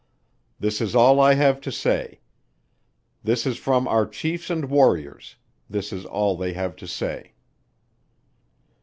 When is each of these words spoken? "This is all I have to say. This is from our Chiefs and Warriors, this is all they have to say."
"This 0.59 0.81
is 0.81 0.95
all 0.95 1.19
I 1.19 1.35
have 1.35 1.61
to 1.61 1.71
say. 1.71 2.21
This 3.23 3.45
is 3.45 3.59
from 3.59 3.87
our 3.87 4.07
Chiefs 4.07 4.49
and 4.49 4.65
Warriors, 4.65 5.35
this 5.69 5.93
is 5.93 6.07
all 6.07 6.35
they 6.35 6.53
have 6.53 6.75
to 6.77 6.87
say." 6.87 7.33